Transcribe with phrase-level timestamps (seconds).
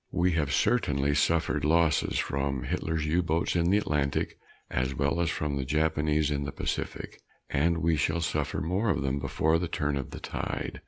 [0.09, 5.21] We have most certainly suffered losses from Hitler's U Boats in the Atlantic as well
[5.21, 9.59] as from the Japanese in the Pacific and we shall suffer more of them before
[9.59, 10.79] the turn of the tide.